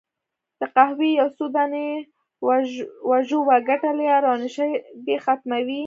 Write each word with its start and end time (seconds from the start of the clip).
د 0.59 0.61
قهوې 0.75 1.09
یو 1.19 1.29
څو 1.37 1.45
دانې 1.55 1.85
وژووه، 3.09 3.57
ګټه 3.69 3.91
لري، 3.97 4.07
او 4.29 4.35
نشه 4.43 4.65
دې 5.05 5.15
ختمه 5.25 5.59
وي. 5.67 5.79